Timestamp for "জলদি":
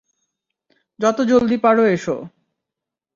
1.21-1.57